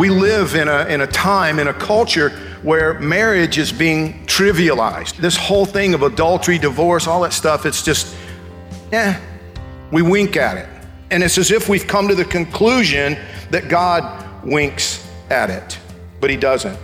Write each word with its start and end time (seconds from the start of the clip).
We 0.00 0.08
live 0.08 0.54
in 0.54 0.66
a, 0.66 0.86
in 0.86 1.02
a 1.02 1.06
time, 1.06 1.58
in 1.58 1.68
a 1.68 1.74
culture 1.74 2.30
where 2.62 2.98
marriage 3.00 3.58
is 3.58 3.70
being 3.70 4.24
trivialized. 4.24 5.18
This 5.18 5.36
whole 5.36 5.66
thing 5.66 5.92
of 5.92 6.00
adultery, 6.00 6.56
divorce, 6.56 7.06
all 7.06 7.20
that 7.20 7.34
stuff, 7.34 7.66
it's 7.66 7.82
just, 7.82 8.16
eh, 8.92 9.20
we 9.92 10.00
wink 10.00 10.38
at 10.38 10.56
it. 10.56 10.66
And 11.10 11.22
it's 11.22 11.36
as 11.36 11.50
if 11.50 11.68
we've 11.68 11.86
come 11.86 12.08
to 12.08 12.14
the 12.14 12.24
conclusion 12.24 13.18
that 13.50 13.68
God 13.68 14.42
winks 14.42 15.06
at 15.28 15.50
it, 15.50 15.78
but 16.18 16.30
He 16.30 16.36
doesn't. 16.38 16.78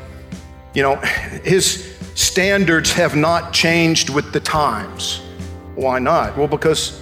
You 0.75 0.83
know, 0.83 0.97
His 1.43 1.97
standards 2.15 2.93
have 2.93 3.17
not 3.17 3.55
changed 3.55 4.11
with 4.11 4.35
the 4.35 4.41
times. 4.41 5.23
Why 5.75 6.01
not? 6.01 6.37
Well, 6.37 6.49
because 6.49 7.01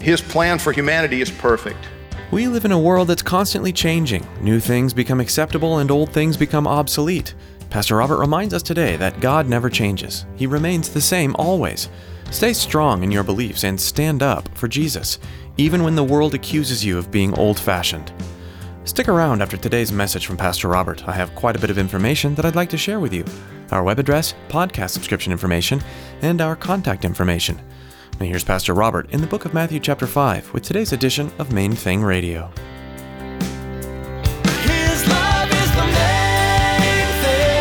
His 0.00 0.20
plan 0.20 0.60
for 0.60 0.70
humanity 0.70 1.22
is 1.22 1.30
perfect. 1.32 1.88
We 2.32 2.48
live 2.48 2.64
in 2.64 2.72
a 2.72 2.78
world 2.78 3.06
that's 3.06 3.22
constantly 3.22 3.72
changing. 3.72 4.26
New 4.40 4.58
things 4.58 4.92
become 4.92 5.20
acceptable 5.20 5.78
and 5.78 5.92
old 5.92 6.12
things 6.12 6.36
become 6.36 6.66
obsolete. 6.66 7.34
Pastor 7.70 7.96
Robert 7.96 8.18
reminds 8.18 8.52
us 8.52 8.64
today 8.64 8.96
that 8.96 9.20
God 9.20 9.48
never 9.48 9.70
changes. 9.70 10.26
He 10.34 10.48
remains 10.48 10.88
the 10.88 11.00
same 11.00 11.36
always. 11.36 11.88
Stay 12.32 12.52
strong 12.52 13.04
in 13.04 13.12
your 13.12 13.22
beliefs 13.22 13.62
and 13.62 13.80
stand 13.80 14.24
up 14.24 14.48
for 14.58 14.66
Jesus, 14.66 15.20
even 15.56 15.84
when 15.84 15.94
the 15.94 16.02
world 16.02 16.34
accuses 16.34 16.84
you 16.84 16.98
of 16.98 17.12
being 17.12 17.32
old 17.38 17.60
fashioned. 17.60 18.12
Stick 18.82 19.08
around 19.08 19.40
after 19.40 19.56
today's 19.56 19.92
message 19.92 20.26
from 20.26 20.36
Pastor 20.36 20.66
Robert. 20.66 21.06
I 21.06 21.12
have 21.12 21.34
quite 21.36 21.54
a 21.54 21.60
bit 21.60 21.70
of 21.70 21.78
information 21.78 22.34
that 22.34 22.44
I'd 22.44 22.56
like 22.56 22.70
to 22.70 22.76
share 22.76 22.98
with 22.98 23.12
you 23.12 23.24
our 23.70 23.84
web 23.84 24.00
address, 24.00 24.34
podcast 24.48 24.90
subscription 24.90 25.30
information, 25.30 25.80
and 26.22 26.40
our 26.40 26.56
contact 26.56 27.04
information. 27.04 27.60
Now 28.18 28.24
here's 28.24 28.44
Pastor 28.44 28.72
Robert 28.72 29.10
in 29.10 29.20
the 29.20 29.26
book 29.26 29.44
of 29.44 29.52
Matthew, 29.52 29.78
chapter 29.78 30.06
5, 30.06 30.54
with 30.54 30.62
today's 30.62 30.90
edition 30.94 31.30
of 31.38 31.52
Main 31.52 31.72
Thing 31.72 32.02
Radio. 32.02 32.50
His 34.62 35.06
love 35.06 35.50
is 35.52 35.70
the 35.72 35.84
main 35.84 37.06
thing. 37.20 37.52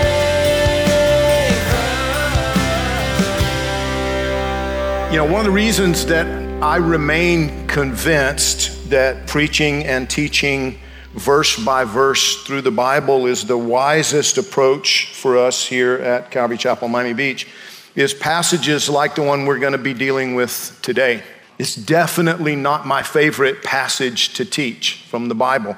You 5.12 5.18
know, 5.18 5.26
one 5.26 5.42
of 5.42 5.46
the 5.46 5.52
reasons 5.52 6.06
that 6.06 6.26
I 6.64 6.78
remain 6.78 7.68
convinced 7.68 8.90
that 8.90 9.28
preaching 9.28 9.84
and 9.84 10.10
teaching 10.10 10.80
verse 11.16 11.62
by 11.66 11.84
verse 11.84 12.44
through 12.44 12.62
the 12.62 12.72
Bible 12.72 13.26
is 13.26 13.46
the 13.46 13.58
wisest 13.58 14.38
approach 14.38 15.12
for 15.16 15.38
us 15.38 15.66
here 15.66 15.96
at 15.96 16.32
Calvary 16.32 16.58
Chapel, 16.58 16.88
Miami 16.88 17.12
Beach 17.12 17.46
is 17.96 18.14
passages 18.14 18.90
like 18.90 19.16
the 19.16 19.24
one 19.24 19.46
we're 19.46 19.60
going 19.60 19.72
to 19.72 19.78
be 19.78 19.94
dealing 19.94 20.36
with 20.36 20.78
today. 20.82 21.24
It's 21.58 21.76
definitely 21.76 22.56
not 22.56 22.86
my 22.86 23.02
favorite 23.02 23.64
passage 23.64 24.34
to 24.34 24.44
teach 24.44 25.06
from 25.10 25.30
the 25.30 25.36
Bible. 25.36 25.78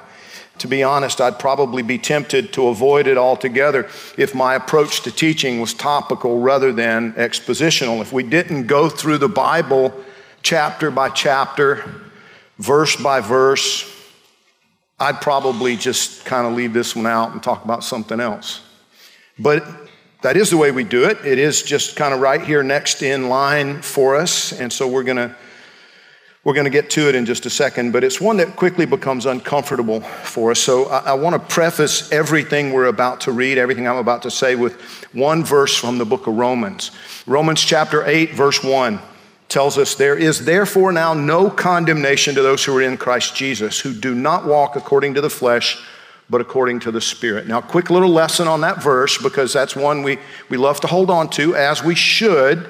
To 0.59 0.67
be 0.67 0.81
honest, 0.81 1.21
I'd 1.21 1.37
probably 1.37 1.83
be 1.83 1.99
tempted 1.99 2.51
to 2.53 2.69
avoid 2.69 3.05
it 3.05 3.17
altogether 3.17 3.87
if 4.17 4.33
my 4.33 4.55
approach 4.55 5.01
to 5.01 5.11
teaching 5.11 5.61
was 5.61 5.75
topical 5.75 6.39
rather 6.39 6.73
than 6.73 7.13
expositional. 7.13 8.01
If 8.01 8.11
we 8.11 8.23
didn't 8.23 8.65
go 8.65 8.89
through 8.89 9.19
the 9.19 9.29
Bible 9.29 9.93
chapter 10.41 10.89
by 10.89 11.09
chapter, 11.09 11.83
verse 12.57 12.95
by 12.95 13.19
verse, 13.19 13.93
I'd 14.99 15.21
probably 15.21 15.75
just 15.75 16.25
kind 16.25 16.47
of 16.47 16.53
leave 16.53 16.73
this 16.73 16.95
one 16.95 17.05
out 17.05 17.33
and 17.33 17.43
talk 17.43 17.63
about 17.63 17.83
something 17.83 18.19
else. 18.19 18.61
But 19.37 19.63
that 20.21 20.35
is 20.35 20.49
the 20.49 20.57
way 20.57 20.71
we 20.71 20.83
do 20.83 21.05
it. 21.05 21.23
It 21.25 21.37
is 21.37 21.61
just 21.61 21.95
kind 21.95 22.13
of 22.13 22.19
right 22.19 22.41
here 22.41 22.63
next 22.63 23.01
in 23.01 23.29
line 23.29 23.81
for 23.81 24.15
us. 24.15 24.51
And 24.51 24.71
so 24.73 24.87
we're 24.87 25.03
going 25.03 25.17
to 25.17 25.35
we're 26.43 26.53
going 26.53 26.63
to 26.63 26.71
get 26.71 26.89
to 26.91 27.09
it 27.09 27.15
in 27.15 27.25
just 27.25 27.45
a 27.45 27.49
second, 27.49 27.91
but 27.91 28.05
it's 28.05 28.21
one 28.21 28.37
that 28.37 28.55
quickly 28.55 28.85
becomes 28.85 29.25
uncomfortable 29.25 29.99
for 29.99 30.51
us. 30.51 30.59
So 30.59 30.85
I, 30.85 30.99
I 30.99 31.13
want 31.13 31.33
to 31.33 31.53
preface 31.53 32.09
everything 32.09 32.71
we're 32.71 32.85
about 32.85 33.19
to 33.21 33.33
read, 33.33 33.57
everything 33.57 33.85
I'm 33.85 33.97
about 33.97 34.21
to 34.21 34.31
say, 34.31 34.55
with 34.55 34.81
one 35.11 35.43
verse 35.43 35.75
from 35.75 35.97
the 35.97 36.05
book 36.05 36.25
of 36.25 36.37
Romans. 36.37 36.91
Romans 37.25 37.59
chapter 37.59 38.05
8, 38.05 38.33
verse 38.33 38.63
1 38.63 38.97
tells 39.49 39.77
us, 39.77 39.95
There 39.95 40.17
is 40.17 40.45
therefore 40.45 40.93
now 40.93 41.13
no 41.13 41.49
condemnation 41.49 42.33
to 42.35 42.41
those 42.41 42.63
who 42.63 42.77
are 42.77 42.81
in 42.81 42.95
Christ 42.95 43.35
Jesus, 43.35 43.81
who 43.81 43.93
do 43.93 44.15
not 44.15 44.45
walk 44.45 44.77
according 44.77 45.15
to 45.15 45.21
the 45.21 45.29
flesh, 45.29 45.83
but 46.29 46.41
according 46.41 46.79
to 46.81 46.91
the 46.91 47.01
Spirit. 47.01 47.47
Now, 47.47 47.61
quick 47.61 47.89
little 47.89 48.09
lesson 48.09 48.47
on 48.47 48.61
that 48.61 48.83
verse, 48.83 49.17
because 49.17 49.53
that's 49.53 49.75
one 49.75 50.03
we, 50.03 50.17
we 50.49 50.57
love 50.57 50.81
to 50.81 50.87
hold 50.87 51.09
on 51.09 51.29
to, 51.31 51.55
as 51.55 51.83
we 51.83 51.95
should, 51.95 52.67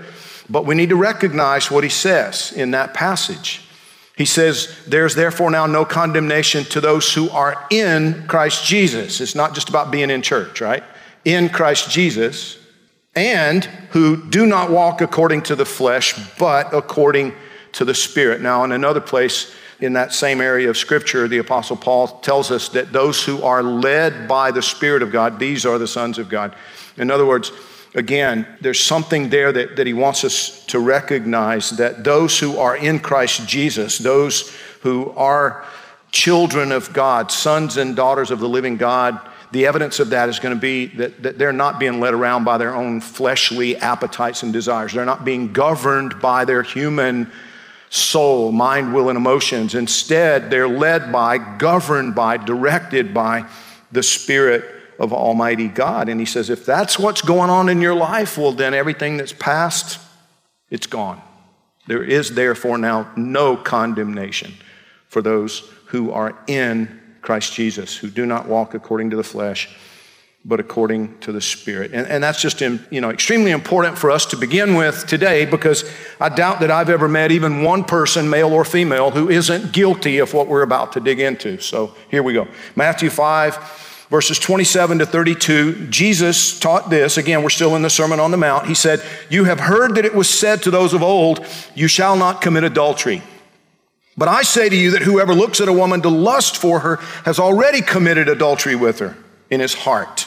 but 0.50 0.66
we 0.66 0.76
need 0.76 0.90
to 0.90 0.96
recognize 0.96 1.72
what 1.72 1.84
he 1.84 1.90
says 1.90 2.52
in 2.56 2.72
that 2.72 2.94
passage. 2.94 3.62
He 4.16 4.26
says, 4.26 4.76
There's 4.88 5.16
therefore 5.16 5.52
now 5.52 5.66
no 5.66 5.86
condemnation 5.86 6.64
to 6.66 6.82
those 6.82 7.14
who 7.14 7.30
are 7.30 7.66
in 7.70 8.26
Christ 8.28 8.66
Jesus. 8.66 9.22
It's 9.22 9.36
not 9.36 9.54
just 9.54 9.70
about 9.70 9.92
being 9.92 10.10
in 10.10 10.22
church, 10.22 10.62
right? 10.62 10.84
In 11.26 11.50
Christ 11.50 11.90
Jesus, 11.92 12.58
and 13.16 13.66
who 13.92 14.30
do 14.30 14.46
not 14.46 14.70
walk 14.70 15.02
according 15.02 15.42
to 15.44 15.56
the 15.56 15.66
flesh, 15.66 16.14
but 16.38 16.74
according 16.74 17.34
to 17.74 17.86
the 17.86 17.94
Spirit. 17.94 18.42
Now, 18.42 18.64
in 18.64 18.72
another 18.72 19.02
place 19.02 19.54
in 19.80 19.94
that 19.94 20.14
same 20.14 20.42
area 20.42 20.70
of 20.70 20.78
Scripture, 20.78 21.28
the 21.28 21.38
Apostle 21.38 21.78
Paul 21.78 22.08
tells 22.22 22.52
us 22.52 22.70
that 22.70 22.92
those 22.92 23.24
who 23.24 23.44
are 23.44 23.62
led 23.62 24.28
by 24.28 24.52
the 24.52 24.62
Spirit 24.62 25.04
of 25.04 25.12
God, 25.12 25.40
these 25.40 25.66
are 25.66 25.78
the 25.78 25.88
sons 25.88 26.18
of 26.18 26.30
God. 26.30 26.56
In 26.98 27.12
other 27.12 27.26
words, 27.26 27.52
again, 27.94 28.48
there's 28.60 28.80
something 28.80 29.30
there 29.30 29.52
that, 29.52 29.76
that 29.76 29.86
he 29.86 29.94
wants 29.94 30.24
us 30.24 30.66
to 30.68 30.80
recognize 30.80 31.72
that 31.72 32.04
those 32.04 32.40
who 32.40 32.58
are 32.58 32.76
in 32.76 33.00
Christ 33.00 33.48
Jesus, 33.48 34.00
those 34.00 34.52
who 34.82 35.12
are 35.12 35.66
children 36.12 36.72
of 36.72 36.92
God, 36.94 37.32
sons 37.32 37.78
and 37.78 37.96
daughters 37.96 38.32
of 38.32 38.40
the 38.40 38.50
living 38.50 38.78
God, 38.78 39.20
the 39.52 39.66
evidence 39.66 40.00
of 40.00 40.10
that 40.10 40.28
is 40.28 40.40
going 40.40 40.56
to 40.56 40.60
be 40.60 40.88
that, 40.98 41.24
that 41.24 41.38
they're 41.38 41.54
not 41.54 41.80
being 41.80 42.00
led 42.00 42.14
around 42.14 42.44
by 42.44 42.58
their 42.58 42.76
own 42.76 43.00
fleshly 43.00 43.78
appetites 43.78 44.44
and 44.44 44.52
desires. 44.52 44.94
They're 44.94 45.06
not 45.06 45.24
being 45.24 45.54
governed 45.54 46.20
by 46.20 46.46
their 46.46 46.64
human 46.64 47.32
soul, 47.90 48.52
mind, 48.52 48.94
will, 48.94 49.10
and 49.10 49.18
emotions. 49.18 49.76
Instead, 49.76 50.50
they're 50.50 50.68
led 50.68 51.12
by, 51.12 51.38
governed 51.38 52.16
by, 52.16 52.38
directed 52.38 53.14
by 53.14 53.46
the 53.92 54.04
Spirit 54.04 54.66
of 55.00 55.14
Almighty 55.14 55.68
God. 55.68 56.10
And 56.10 56.20
he 56.20 56.26
says, 56.26 56.50
if 56.50 56.66
that's 56.66 57.00
what's 57.00 57.22
going 57.22 57.50
on 57.50 57.70
in 57.70 57.82
your 57.82 57.96
life, 57.96 58.38
well, 58.38 58.52
then 58.52 58.74
everything 58.74 59.18
that's 59.18 59.34
past, 59.34 60.00
it's 60.70 60.88
gone. 60.88 61.22
There 61.88 62.04
is 62.04 62.32
therefore 62.32 62.78
now 62.78 63.12
no 63.16 63.56
condemnation 63.56 64.54
for 65.08 65.22
those 65.22 65.60
who 65.88 66.12
are 66.12 66.38
in 66.48 67.02
Christ 67.22 67.54
Jesus, 67.54 67.96
who 67.96 68.10
do 68.10 68.26
not 68.26 68.48
walk 68.48 68.74
according 68.74 69.12
to 69.12 69.16
the 69.16 69.24
flesh, 69.24 69.70
but 70.48 70.62
according 70.62 71.20
to 71.20 71.34
the 71.34 71.42
Spirit. 71.42 71.92
And, 71.94 72.08
and 72.08 72.24
that's 72.24 72.42
just 72.42 72.62
you 72.62 73.02
know, 73.02 73.10
extremely 73.10 73.52
important 73.52 73.98
for 73.98 74.10
us 74.10 74.26
to 74.28 74.38
begin 74.38 74.76
with 74.76 75.06
today 75.06 75.44
because 75.46 75.84
I 76.22 76.30
doubt 76.30 76.62
that 76.62 76.72
I've 76.72 76.90
ever 76.90 77.10
met 77.10 77.34
even 77.34 77.64
one 77.64 77.84
person, 77.84 78.30
male 78.30 78.54
or 78.54 78.64
female, 78.64 79.12
who 79.12 79.30
isn't 79.30 79.74
guilty 79.74 80.20
of 80.20 80.34
what 80.34 80.48
we're 80.48 80.62
about 80.62 80.94
to 80.94 81.02
dig 81.02 81.20
into. 81.20 81.60
So 81.60 81.94
here 82.10 82.24
we 82.24 82.32
go. 82.32 82.48
Matthew 82.78 83.10
5, 83.10 84.08
verses 84.10 84.40
27 84.40 85.00
to 85.00 85.06
32. 85.06 85.88
Jesus 85.88 86.58
taught 86.58 86.90
this. 86.90 87.18
Again, 87.18 87.44
we're 87.44 87.50
still 87.50 87.76
in 87.76 87.82
the 87.82 87.90
Sermon 87.90 88.22
on 88.22 88.32
the 88.32 88.38
Mount. 88.38 88.68
He 88.68 88.74
said, 88.74 89.04
You 89.30 89.44
have 89.44 89.60
heard 89.60 89.96
that 89.96 90.06
it 90.06 90.16
was 90.16 90.30
said 90.30 90.64
to 90.64 90.72
those 90.72 90.94
of 90.94 91.04
old, 91.04 91.46
You 91.76 91.90
shall 91.90 92.16
not 92.16 92.40
commit 92.40 92.64
adultery. 92.64 93.22
But 94.16 94.30
I 94.30 94.44
say 94.44 94.70
to 94.70 94.76
you 94.76 94.92
that 94.92 95.02
whoever 95.02 95.36
looks 95.36 95.60
at 95.60 95.68
a 95.68 95.74
woman 95.74 96.02
to 96.04 96.10
lust 96.10 96.56
for 96.56 96.80
her 96.80 96.96
has 97.26 97.38
already 97.38 97.82
committed 97.82 98.30
adultery 98.30 98.76
with 98.76 99.00
her 99.00 99.18
in 99.50 99.60
his 99.60 99.74
heart. 99.74 100.27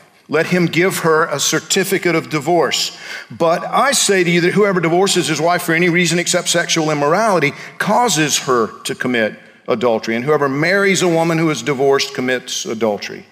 let 0.31 0.45
him 0.47 0.65
give 0.65 0.99
her 0.99 1.25
a 1.25 1.41
certificate 1.41 2.15
of 2.15 2.29
divorce. 2.29 2.97
But 3.29 3.65
I 3.65 3.91
say 3.91 4.23
to 4.23 4.31
you 4.31 4.39
that 4.41 4.53
whoever 4.53 4.79
divorces 4.79 5.27
his 5.27 5.41
wife 5.41 5.63
for 5.63 5.73
any 5.75 5.89
reason 5.89 6.19
except 6.19 6.47
sexual 6.47 6.89
immorality 6.89 7.51
causes 7.77 8.39
her 8.39 8.79
to 8.83 8.95
commit 8.95 9.37
adultery. 9.67 10.15
And 10.15 10.23
whoever 10.23 10.47
marries 10.47 11.01
a 11.01 11.07
woman 11.09 11.37
who 11.37 11.49
is 11.49 11.61
divorced 11.61 12.13
commits 12.13 12.65
adultery. 12.65 13.25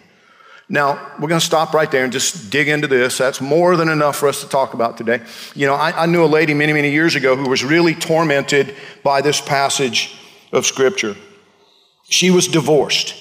Now, 0.67 1.13
we're 1.17 1.29
going 1.29 1.39
to 1.39 1.45
stop 1.45 1.73
right 1.73 1.89
there 1.89 2.03
and 2.03 2.11
just 2.11 2.51
dig 2.51 2.67
into 2.67 2.87
this. 2.87 3.17
That's 3.17 3.39
more 3.39 3.77
than 3.77 3.87
enough 3.87 4.17
for 4.17 4.27
us 4.27 4.41
to 4.41 4.49
talk 4.49 4.73
about 4.73 4.97
today. 4.97 5.21
You 5.55 5.67
know, 5.67 5.75
I, 5.75 6.03
I, 6.03 6.05
knew 6.05 6.25
a 6.25 6.27
lady 6.27 6.53
many, 6.53 6.73
many 6.73 6.91
years 6.91 7.15
ago 7.15 7.37
who 7.37 7.49
was 7.49 7.63
really 7.63 7.95
tormented 7.95 8.75
by 9.03 9.21
this 9.21 9.39
passage 9.39 10.19
of 10.51 10.65
Scripture. 10.65 11.15
She 12.09 12.29
was 12.29 12.47
divorced, 12.49 13.15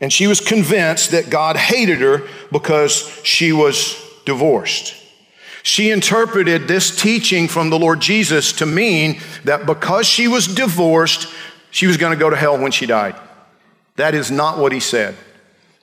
and 0.00 0.12
she 0.12 0.26
was 0.26 0.40
convinced 0.40 1.12
that 1.12 1.30
God 1.30 1.56
hated 1.56 1.98
her 1.98 2.26
because 2.52 3.20
she 3.24 3.52
was 3.52 4.00
divorced. 4.24 4.94
She 5.62 5.90
interpreted 5.90 6.68
this 6.68 6.94
teaching 6.94 7.48
from 7.48 7.70
the 7.70 7.78
Lord 7.78 8.00
Jesus 8.00 8.52
to 8.54 8.66
mean 8.66 9.20
that 9.44 9.66
because 9.66 10.06
she 10.06 10.28
was 10.28 10.46
divorced, 10.46 11.28
she 11.70 11.86
was 11.86 11.96
going 11.96 12.12
to 12.12 12.18
go 12.18 12.30
to 12.30 12.36
hell 12.36 12.58
when 12.58 12.72
she 12.72 12.86
died. 12.86 13.16
That 13.96 14.14
is 14.14 14.30
not 14.30 14.58
what 14.58 14.72
he 14.72 14.80
said. 14.80 15.16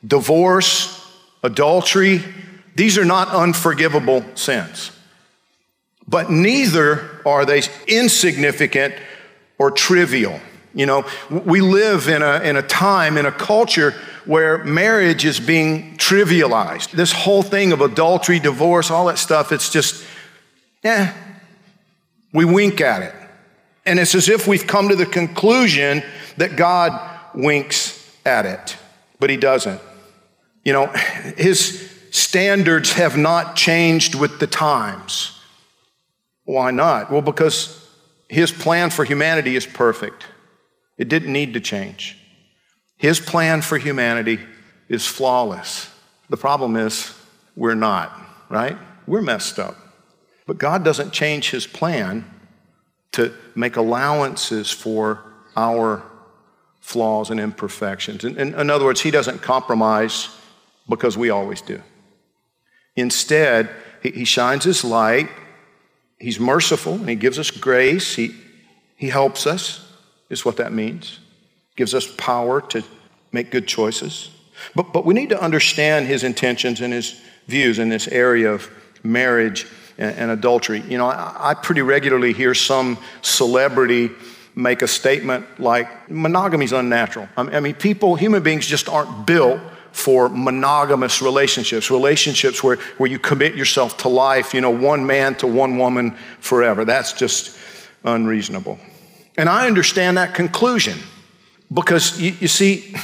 Divorce 0.05 0.99
adultery, 1.41 2.23
these 2.75 2.97
are 2.97 3.05
not 3.05 3.29
unforgivable 3.29 4.23
sins. 4.35 4.91
But 6.07 6.29
neither 6.29 7.21
are 7.25 7.45
they 7.45 7.63
insignificant 7.87 8.95
or 9.57 9.71
trivial. 9.71 10.39
You 10.73 10.85
know, 10.85 11.05
we 11.29 11.61
live 11.61 12.07
in 12.07 12.21
a, 12.21 12.39
in 12.39 12.55
a 12.55 12.61
time, 12.61 13.17
in 13.17 13.25
a 13.25 13.31
culture 13.31 13.93
where 14.25 14.63
marriage 14.63 15.25
is 15.25 15.39
being 15.39 15.97
trivialized. 15.97 16.91
This 16.91 17.11
whole 17.11 17.43
thing 17.43 17.71
of 17.71 17.81
adultery, 17.81 18.39
divorce, 18.39 18.89
all 18.89 19.05
that 19.05 19.17
stuff, 19.19 19.51
it's 19.51 19.69
just, 19.69 20.03
eh, 20.83 21.13
we 22.33 22.45
wink 22.45 22.81
at 22.81 23.03
it. 23.03 23.13
And 23.85 23.99
it's 23.99 24.15
as 24.15 24.29
if 24.29 24.47
we've 24.47 24.65
come 24.65 24.89
to 24.89 24.95
the 24.95 25.05
conclusion 25.05 26.03
that 26.37 26.55
God 26.55 27.19
winks 27.35 27.99
at 28.25 28.45
it, 28.45 28.77
but 29.19 29.29
He 29.29 29.37
doesn't. 29.37 29.81
You 30.63 30.71
know, 30.71 30.87
his 31.35 31.91
standards 32.11 32.93
have 32.93 33.17
not 33.17 33.55
changed 33.55 34.15
with 34.15 34.39
the 34.39 34.47
times. 34.47 35.37
Why 36.45 36.71
not? 36.71 37.11
Well, 37.11 37.21
because 37.21 37.85
his 38.29 38.51
plan 38.51 38.89
for 38.89 39.03
humanity 39.03 39.55
is 39.55 39.65
perfect. 39.65 40.25
It 40.97 41.09
didn't 41.09 41.33
need 41.33 41.53
to 41.53 41.59
change. 41.59 42.17
His 42.97 43.19
plan 43.19 43.61
for 43.61 43.77
humanity 43.77 44.39
is 44.87 45.05
flawless. 45.05 45.89
The 46.29 46.37
problem 46.37 46.75
is 46.75 47.13
we're 47.55 47.75
not, 47.75 48.17
right? 48.49 48.77
We're 49.07 49.21
messed 49.21 49.59
up. 49.59 49.75
But 50.45 50.57
God 50.57 50.83
doesn't 50.83 51.11
change 51.11 51.51
his 51.51 51.67
plan 51.67 52.25
to 53.13 53.33
make 53.55 53.75
allowances 53.75 54.71
for 54.71 55.23
our 55.55 56.03
flaws 56.79 57.29
and 57.29 57.39
imperfections. 57.39 58.23
In, 58.23 58.37
in, 58.37 58.53
in 58.55 58.69
other 58.69 58.85
words, 58.85 59.01
he 59.01 59.11
doesn't 59.11 59.41
compromise 59.41 60.29
because 60.89 61.17
we 61.17 61.29
always 61.29 61.61
do. 61.61 61.81
Instead, 62.95 63.69
he, 64.01 64.11
he 64.11 64.25
shines 64.25 64.63
his 64.63 64.83
light, 64.83 65.29
he's 66.19 66.39
merciful, 66.39 66.93
and 66.93 67.07
he 67.07 67.15
gives 67.15 67.39
us 67.39 67.51
grace, 67.51 68.15
he, 68.15 68.35
he 68.95 69.09
helps 69.09 69.47
us, 69.47 69.92
is 70.33 70.45
what 70.45 70.57
that 70.57 70.73
means. 70.73 71.19
Gives 71.75 71.93
us 71.93 72.13
power 72.17 72.59
to 72.61 72.83
make 73.31 73.51
good 73.51 73.67
choices. 73.67 74.29
But, 74.75 74.93
but 74.93 75.05
we 75.05 75.13
need 75.13 75.29
to 75.29 75.41
understand 75.41 76.07
his 76.07 76.23
intentions 76.23 76.81
and 76.81 76.91
his 76.93 77.21
views 77.47 77.79
in 77.79 77.89
this 77.89 78.07
area 78.07 78.51
of 78.51 78.69
marriage 79.03 79.67
and, 79.97 80.15
and 80.15 80.31
adultery. 80.31 80.81
You 80.81 80.97
know, 80.97 81.07
I, 81.07 81.51
I 81.51 81.53
pretty 81.53 81.81
regularly 81.81 82.33
hear 82.33 82.53
some 82.53 82.97
celebrity 83.21 84.11
make 84.55 84.81
a 84.81 84.87
statement 84.87 85.59
like 85.59 86.09
monogamy 86.11 86.65
is 86.65 86.73
unnatural. 86.73 87.27
I 87.35 87.59
mean, 87.59 87.73
people, 87.73 88.15
human 88.15 88.43
beings 88.43 88.67
just 88.67 88.87
aren't 88.87 89.25
built 89.25 89.59
for 89.91 90.29
monogamous 90.29 91.21
relationships, 91.21 91.89
relationships 91.91 92.63
where, 92.63 92.77
where 92.97 93.09
you 93.09 93.19
commit 93.19 93.55
yourself 93.55 93.97
to 93.97 94.09
life, 94.09 94.53
you 94.53 94.61
know, 94.61 94.71
one 94.71 95.05
man 95.05 95.35
to 95.35 95.47
one 95.47 95.77
woman 95.77 96.17
forever. 96.39 96.83
That's 96.85 97.13
just 97.13 97.57
unreasonable. 98.03 98.79
And 99.37 99.49
I 99.49 99.67
understand 99.67 100.17
that 100.17 100.33
conclusion 100.35 100.97
because 101.71 102.19
you, 102.19 102.35
you 102.39 102.47
see, 102.47 102.95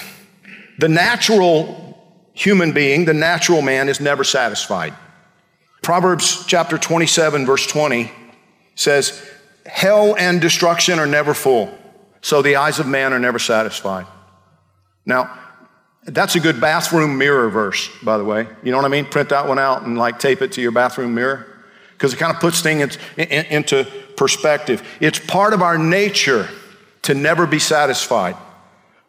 the 0.78 0.88
natural 0.88 1.98
human 2.34 2.72
being, 2.72 3.06
the 3.06 3.14
natural 3.14 3.62
man, 3.62 3.90
is 3.90 4.00
never 4.00 4.24
satisfied. 4.24 4.94
Proverbs 5.82 6.46
chapter 6.46 6.78
27, 6.78 7.46
verse 7.46 7.66
20 7.66 8.12
says, 8.76 9.28
Hell 9.66 10.16
and 10.18 10.40
destruction 10.40 11.00
are 11.00 11.06
never 11.06 11.34
full, 11.34 11.78
so 12.22 12.42
the 12.42 12.56
eyes 12.56 12.80
of 12.80 12.88
man 12.88 13.14
are 13.14 13.20
never 13.20 13.40
satisfied. 13.40 14.06
Now, 15.06 15.38
that's 16.06 16.36
a 16.36 16.40
good 16.40 16.62
bathroom 16.62 17.18
mirror 17.18 17.50
verse, 17.50 17.90
by 18.04 18.18
the 18.18 18.24
way. 18.24 18.48
You 18.64 18.72
know 18.72 18.78
what 18.78 18.86
I 18.86 18.90
mean? 18.90 19.06
Print 19.06 19.30
that 19.30 19.48
one 19.48 19.60
out 19.60 19.84
and 19.84 19.98
like 19.98 20.20
tape 20.20 20.42
it 20.42 20.54
to 20.54 20.62
your 20.62 20.72
bathroom 20.72 21.14
mirror 21.14 21.46
because 21.94 22.14
it 22.14 22.18
kind 22.18 22.34
of 22.34 22.40
puts 22.40 22.62
things 22.62 22.98
into 23.18 23.86
perspective. 24.20 24.86
It's 25.00 25.18
part 25.18 25.54
of 25.54 25.62
our 25.62 25.78
nature 25.78 26.50
to 27.04 27.14
never 27.14 27.48
be 27.48 27.58
satisfied. 27.58 28.36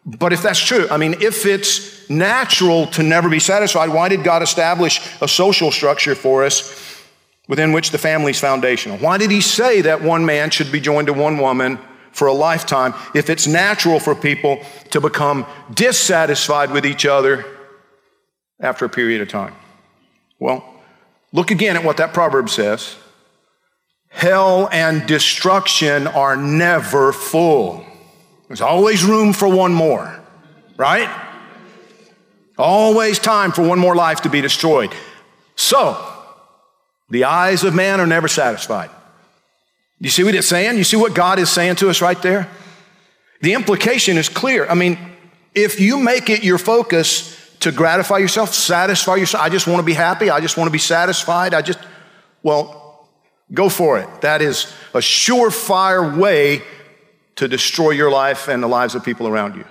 But 0.05 0.31
if 0.31 0.41
that's 0.41 0.59
true, 0.59 0.87
I 0.89 0.95
mean, 0.95 1.15
if 1.21 1.45
it's 1.45 2.09
natural 2.09 2.87
to 2.87 3.03
never 3.03 3.27
be 3.27 3.39
satisfied, 3.39 3.89
why 3.89 4.07
did 4.07 4.23
God 4.23 4.41
establish 4.41 5.01
a 5.21 5.27
social 5.27 5.69
structure 5.69 6.15
for 6.15 6.45
us 6.45 7.03
within 7.49 7.73
which 7.73 7.91
the 7.91 7.97
family's 7.97 8.39
foundational? 8.39 8.97
Why 8.99 9.17
did 9.17 9.29
He 9.29 9.41
say 9.41 9.81
that 9.81 10.01
one 10.01 10.25
man 10.25 10.49
should 10.49 10.71
be 10.71 10.79
joined 10.79 11.07
to 11.07 11.13
one 11.13 11.37
woman 11.37 11.77
for 12.13 12.27
a 12.27 12.33
lifetime 12.33 12.93
if 13.13 13.29
it's 13.29 13.47
natural 13.47 13.99
for 13.99 14.15
people 14.15 14.63
to 14.91 15.01
become 15.01 15.45
dissatisfied 15.73 16.71
with 16.71 16.85
each 16.85 17.05
other 17.05 17.45
after 18.61 18.85
a 18.85 18.89
period 18.89 19.19
of 19.19 19.27
time? 19.27 19.53
Well, 20.39 20.63
look 21.33 21.51
again 21.51 21.75
at 21.75 21.83
what 21.83 21.97
that 21.97 22.13
proverb 22.13 22.49
says. 22.49 22.95
Hell 24.11 24.67
and 24.71 25.07
destruction 25.07 26.05
are 26.05 26.35
never 26.35 27.11
full. 27.13 27.83
There's 28.47 28.61
always 28.61 29.05
room 29.05 29.31
for 29.31 29.47
one 29.47 29.73
more, 29.73 30.19
right? 30.75 31.09
Always 32.57 33.17
time 33.17 33.53
for 33.53 33.65
one 33.65 33.79
more 33.79 33.95
life 33.95 34.21
to 34.21 34.29
be 34.29 34.41
destroyed. 34.41 34.93
So, 35.55 35.97
the 37.09 37.23
eyes 37.23 37.63
of 37.63 37.73
man 37.73 38.01
are 38.01 38.05
never 38.05 38.27
satisfied. 38.27 38.89
You 39.99 40.09
see 40.09 40.23
what 40.23 40.35
it's 40.35 40.47
saying? 40.47 40.77
You 40.77 40.83
see 40.83 40.97
what 40.97 41.15
God 41.15 41.39
is 41.39 41.49
saying 41.49 41.77
to 41.77 41.89
us 41.89 42.01
right 42.01 42.21
there? 42.21 42.49
The 43.41 43.53
implication 43.53 44.17
is 44.17 44.27
clear. 44.27 44.67
I 44.67 44.73
mean, 44.73 44.99
if 45.55 45.79
you 45.79 45.97
make 45.97 46.29
it 46.29 46.43
your 46.43 46.57
focus 46.57 47.37
to 47.61 47.71
gratify 47.71 48.17
yourself, 48.17 48.53
satisfy 48.53 49.15
yourself, 49.15 49.43
I 49.43 49.49
just 49.49 49.67
want 49.67 49.79
to 49.79 49.85
be 49.85 49.93
happy, 49.93 50.29
I 50.29 50.41
just 50.41 50.57
want 50.57 50.67
to 50.67 50.71
be 50.71 50.79
satisfied, 50.79 51.53
I 51.53 51.61
just, 51.61 51.79
well, 52.43 52.80
go 53.53 53.69
for 53.69 53.99
it. 53.99 54.21
That 54.21 54.41
is 54.41 54.73
a 54.93 54.99
surefire 54.99 56.17
way 56.17 56.61
to 57.35 57.47
destroy 57.47 57.91
your 57.91 58.11
life 58.11 58.47
and 58.47 58.61
the 58.61 58.67
lives 58.67 58.95
of 58.95 59.03
people 59.03 59.27
around 59.27 59.55
you. 59.55 59.65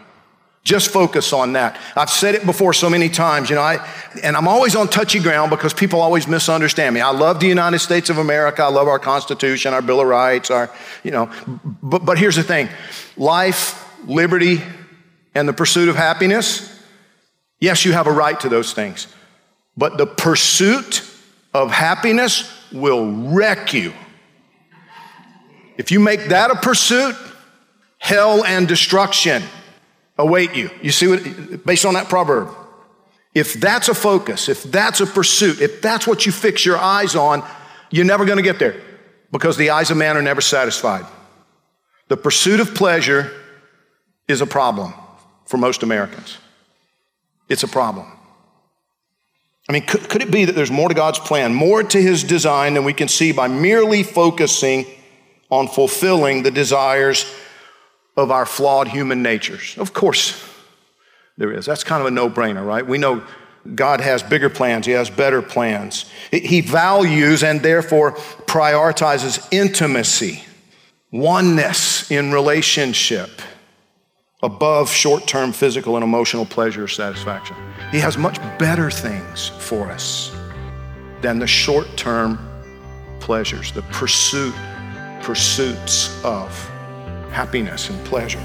Just 0.62 0.90
focus 0.90 1.32
on 1.32 1.54
that. 1.54 1.78
I've 1.96 2.10
said 2.10 2.34
it 2.34 2.44
before 2.44 2.74
so 2.74 2.90
many 2.90 3.08
times, 3.08 3.48
you 3.48 3.56
know, 3.56 3.62
I, 3.62 3.86
and 4.22 4.36
I'm 4.36 4.46
always 4.46 4.76
on 4.76 4.88
touchy 4.88 5.18
ground 5.18 5.48
because 5.48 5.72
people 5.72 6.02
always 6.02 6.28
misunderstand 6.28 6.94
me. 6.94 7.00
I 7.00 7.12
love 7.12 7.40
the 7.40 7.46
United 7.46 7.78
States 7.78 8.10
of 8.10 8.18
America. 8.18 8.62
I 8.62 8.68
love 8.68 8.86
our 8.86 8.98
Constitution, 8.98 9.72
our 9.72 9.80
Bill 9.80 10.00
of 10.00 10.06
Rights, 10.06 10.50
our, 10.50 10.70
you 11.02 11.12
know, 11.12 11.30
but, 11.82 12.04
but 12.04 12.18
here's 12.18 12.36
the 12.36 12.42
thing 12.42 12.68
life, 13.16 13.88
liberty, 14.06 14.60
and 15.34 15.48
the 15.48 15.54
pursuit 15.54 15.88
of 15.88 15.96
happiness. 15.96 16.78
Yes, 17.58 17.86
you 17.86 17.92
have 17.92 18.06
a 18.06 18.12
right 18.12 18.38
to 18.40 18.50
those 18.50 18.74
things, 18.74 19.06
but 19.78 19.96
the 19.96 20.06
pursuit 20.06 21.02
of 21.54 21.70
happiness 21.70 22.59
will 22.72 23.32
wreck 23.32 23.72
you. 23.72 23.92
If 25.76 25.90
you 25.90 26.00
make 26.00 26.28
that 26.28 26.50
a 26.50 26.56
pursuit, 26.56 27.16
hell 27.98 28.44
and 28.44 28.68
destruction 28.68 29.42
await 30.18 30.54
you. 30.54 30.70
You 30.82 30.90
see 30.90 31.06
what, 31.06 31.64
based 31.64 31.84
on 31.84 31.94
that 31.94 32.08
proverb. 32.08 32.54
If 33.34 33.54
that's 33.54 33.88
a 33.88 33.94
focus, 33.94 34.48
if 34.48 34.64
that's 34.64 35.00
a 35.00 35.06
pursuit, 35.06 35.60
if 35.60 35.80
that's 35.80 36.06
what 36.06 36.26
you 36.26 36.32
fix 36.32 36.66
your 36.66 36.76
eyes 36.76 37.14
on, 37.14 37.42
you're 37.90 38.04
never 38.04 38.24
going 38.24 38.38
to 38.38 38.42
get 38.42 38.58
there 38.58 38.80
because 39.30 39.56
the 39.56 39.70
eyes 39.70 39.90
of 39.90 39.96
man 39.96 40.16
are 40.16 40.22
never 40.22 40.40
satisfied. 40.40 41.06
The 42.08 42.16
pursuit 42.16 42.60
of 42.60 42.74
pleasure 42.74 43.32
is 44.26 44.40
a 44.40 44.46
problem 44.46 44.92
for 45.46 45.56
most 45.56 45.82
Americans. 45.82 46.38
It's 47.48 47.62
a 47.62 47.68
problem. 47.68 48.06
I 49.70 49.72
mean, 49.72 49.86
could, 49.86 50.08
could 50.08 50.20
it 50.20 50.32
be 50.32 50.46
that 50.46 50.56
there's 50.56 50.72
more 50.72 50.88
to 50.88 50.96
God's 50.96 51.20
plan, 51.20 51.54
more 51.54 51.84
to 51.84 52.02
his 52.02 52.24
design 52.24 52.74
than 52.74 52.82
we 52.82 52.92
can 52.92 53.06
see 53.06 53.30
by 53.30 53.46
merely 53.46 54.02
focusing 54.02 54.84
on 55.48 55.68
fulfilling 55.68 56.42
the 56.42 56.50
desires 56.50 57.24
of 58.16 58.32
our 58.32 58.44
flawed 58.44 58.88
human 58.88 59.22
natures? 59.22 59.78
Of 59.78 59.92
course, 59.92 60.44
there 61.36 61.52
is. 61.52 61.66
That's 61.66 61.84
kind 61.84 62.00
of 62.00 62.08
a 62.08 62.10
no 62.10 62.28
brainer, 62.28 62.66
right? 62.66 62.84
We 62.84 62.98
know 62.98 63.22
God 63.72 64.00
has 64.00 64.24
bigger 64.24 64.50
plans, 64.50 64.86
He 64.86 64.92
has 64.92 65.08
better 65.08 65.40
plans. 65.40 66.04
He 66.32 66.62
values 66.62 67.44
and 67.44 67.62
therefore 67.62 68.14
prioritizes 68.46 69.46
intimacy, 69.52 70.42
oneness 71.12 72.10
in 72.10 72.32
relationship 72.32 73.40
above 74.42 74.90
short 74.90 75.26
term 75.26 75.52
physical 75.52 75.96
and 75.96 76.04
emotional 76.04 76.46
pleasure 76.46 76.84
or 76.84 76.88
satisfaction. 76.88 77.56
He 77.90 77.98
has 77.98 78.16
much 78.16 78.38
better 78.58 78.90
things 78.90 79.48
for 79.58 79.90
us 79.90 80.34
than 81.20 81.38
the 81.38 81.46
short 81.46 81.86
term 81.96 82.38
pleasures, 83.20 83.72
the 83.72 83.82
pursuit, 83.82 84.54
pursuits 85.22 86.22
of 86.24 86.50
happiness 87.30 87.90
and 87.90 88.04
pleasure. 88.06 88.42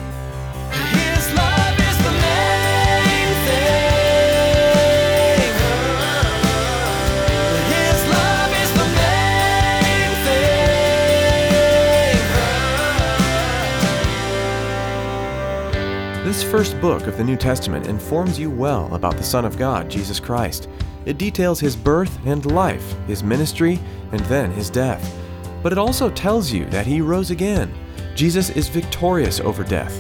This 16.35 16.43
first 16.43 16.81
book 16.81 17.07
of 17.07 17.15
the 17.15 17.23
New 17.23 17.37
Testament 17.37 17.87
informs 17.87 18.37
you 18.37 18.49
well 18.49 18.93
about 18.93 19.15
the 19.15 19.23
Son 19.23 19.45
of 19.45 19.57
God, 19.57 19.89
Jesus 19.89 20.19
Christ. 20.19 20.67
It 21.05 21.17
details 21.17 21.61
his 21.61 21.77
birth 21.77 22.19
and 22.25 22.45
life, 22.45 22.93
his 23.07 23.23
ministry, 23.23 23.79
and 24.11 24.19
then 24.25 24.51
his 24.51 24.69
death. 24.69 25.17
But 25.63 25.71
it 25.71 25.77
also 25.77 26.09
tells 26.09 26.51
you 26.51 26.65
that 26.65 26.85
he 26.85 26.99
rose 26.99 27.31
again. 27.31 27.73
Jesus 28.15 28.49
is 28.49 28.67
victorious 28.67 29.39
over 29.39 29.63
death. 29.63 29.97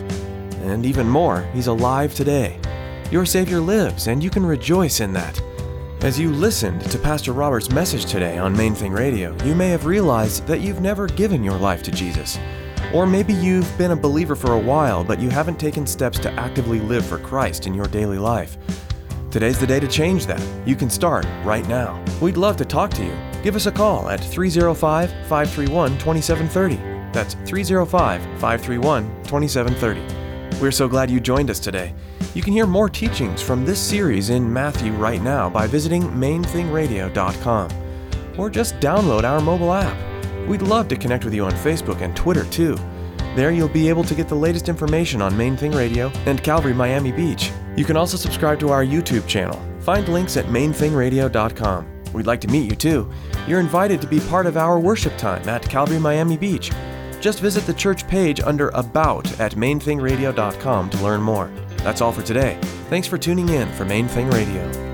And 0.63 0.85
even 0.85 1.07
more, 1.07 1.43
he's 1.53 1.67
alive 1.67 2.13
today. 2.13 2.59
Your 3.11 3.25
Savior 3.25 3.61
lives, 3.61 4.07
and 4.07 4.21
you 4.21 4.29
can 4.29 4.45
rejoice 4.45 4.99
in 4.99 5.13
that. 5.13 5.41
As 6.01 6.19
you 6.19 6.31
listened 6.31 6.81
to 6.81 6.99
Pastor 6.99 7.31
Robert's 7.31 7.69
message 7.69 8.07
today 8.07 8.37
on 8.37 8.57
Main 8.57 8.75
Thing 8.75 8.91
Radio, 8.91 9.33
you 9.45 9.55
may 9.55 9.69
have 9.69 9.85
realized 9.85 10.45
that 10.47 10.59
you've 10.59 10.81
never 10.81 11.07
given 11.07 11.45
your 11.45 11.57
life 11.57 11.81
to 11.83 11.91
Jesus. 11.91 12.37
Or 12.93 13.05
maybe 13.05 13.33
you've 13.33 13.77
been 13.77 13.91
a 13.91 13.95
believer 13.95 14.35
for 14.35 14.53
a 14.53 14.59
while, 14.59 15.03
but 15.03 15.19
you 15.19 15.29
haven't 15.29 15.59
taken 15.59 15.85
steps 15.85 16.19
to 16.19 16.31
actively 16.33 16.79
live 16.79 17.05
for 17.05 17.17
Christ 17.17 17.67
in 17.67 17.73
your 17.73 17.87
daily 17.87 18.17
life. 18.17 18.57
Today's 19.31 19.59
the 19.59 19.67
day 19.67 19.79
to 19.81 19.87
change 19.87 20.25
that. 20.27 20.41
You 20.65 20.75
can 20.75 20.89
start 20.89 21.25
right 21.43 21.67
now. 21.67 22.03
We'd 22.21 22.37
love 22.37 22.55
to 22.57 22.65
talk 22.65 22.91
to 22.91 23.03
you. 23.03 23.15
Give 23.43 23.55
us 23.55 23.65
a 23.65 23.71
call 23.71 24.09
at 24.09 24.23
305 24.23 25.09
531 25.27 25.97
2730. 25.97 26.75
That's 27.11 27.33
305 27.49 28.21
531 28.21 29.03
2730. 29.23 30.59
We're 30.61 30.71
so 30.71 30.87
glad 30.87 31.11
you 31.11 31.19
joined 31.19 31.49
us 31.49 31.59
today. 31.59 31.93
You 32.33 32.41
can 32.41 32.53
hear 32.53 32.65
more 32.65 32.89
teachings 32.89 33.41
from 33.41 33.65
this 33.65 33.79
series 33.79 34.29
in 34.29 34.51
Matthew 34.51 34.93
right 34.93 35.21
now 35.21 35.49
by 35.49 35.67
visiting 35.67 36.03
mainthingradio.com 36.03 37.69
or 38.37 38.49
just 38.49 38.79
download 38.79 39.23
our 39.23 39.41
mobile 39.41 39.73
app. 39.73 40.14
We'd 40.47 40.61
love 40.61 40.87
to 40.89 40.95
connect 40.95 41.25
with 41.25 41.33
you 41.33 41.45
on 41.45 41.51
Facebook 41.51 42.01
and 42.01 42.15
Twitter 42.15 42.45
too. 42.45 42.77
There 43.35 43.51
you'll 43.51 43.67
be 43.67 43.89
able 43.89 44.03
to 44.05 44.15
get 44.15 44.27
the 44.27 44.35
latest 44.35 44.69
information 44.69 45.21
on 45.21 45.35
Main 45.35 45.57
Thing 45.57 45.71
Radio 45.71 46.09
and 46.25 46.41
Calvary 46.41 46.73
Miami 46.73 47.11
Beach. 47.11 47.51
You 47.75 47.83
can 47.83 47.97
also 47.97 48.15
subscribe 48.15 48.59
to 48.59 48.69
our 48.69 48.85
YouTube 48.85 49.27
channel. 49.27 49.61
Find 49.81 50.07
links 50.07 50.37
at 50.37 50.45
mainthingradio.com. 50.45 51.87
We'd 52.13 52.27
like 52.27 52.41
to 52.41 52.47
meet 52.47 52.69
you 52.69 52.75
too. 52.75 53.11
You're 53.47 53.59
invited 53.59 53.99
to 54.01 54.07
be 54.07 54.21
part 54.21 54.45
of 54.45 54.55
our 54.55 54.79
worship 54.79 55.17
time 55.17 55.47
at 55.49 55.67
Calvary 55.67 55.99
Miami 55.99 56.37
Beach. 56.37 56.71
Just 57.19 57.39
visit 57.39 57.65
the 57.65 57.73
church 57.73 58.07
page 58.07 58.39
under 58.39 58.69
About 58.69 59.27
at 59.39 59.53
mainthingradio.com 59.53 60.89
to 60.89 61.03
learn 61.03 61.21
more. 61.21 61.51
That's 61.77 62.01
all 62.01 62.11
for 62.11 62.21
today. 62.21 62.57
Thanks 62.89 63.07
for 63.07 63.17
tuning 63.17 63.49
in 63.49 63.71
for 63.73 63.83
Main 63.83 64.07
Thing 64.07 64.29
Radio. 64.29 64.84